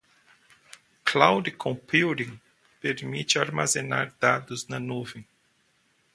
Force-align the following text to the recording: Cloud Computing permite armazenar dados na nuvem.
Cloud 1.05 1.55
Computing 1.59 2.41
permite 2.81 3.37
armazenar 3.45 4.13
dados 4.19 4.67
na 4.67 4.79
nuvem. 4.79 5.27